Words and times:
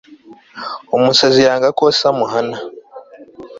umusazi 0.97 1.39
yanga 1.47 1.69
ko 1.77 1.83
se 1.97 2.03
amuhana 2.11 2.57